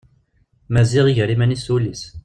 [0.73, 2.03] Maziɣ iger iman-is s wul-is.